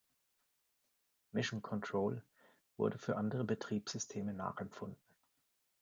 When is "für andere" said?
2.97-3.43